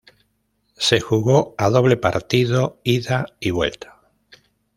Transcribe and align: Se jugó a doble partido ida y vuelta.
Se 0.77 0.99
jugó 0.99 1.53
a 1.59 1.69
doble 1.69 1.95
partido 1.95 2.79
ida 2.83 3.27
y 3.39 3.51
vuelta. 3.51 3.99